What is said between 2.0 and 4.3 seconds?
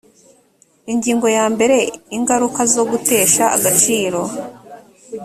ingaruka zo gutesha agaciro